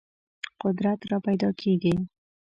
[0.61, 1.93] قدرت راپیدا کېږي.